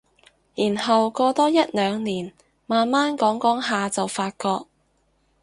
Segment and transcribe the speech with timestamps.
[0.55, 2.33] 然後過多一兩年
[2.65, 4.65] 慢慢講講下就發覺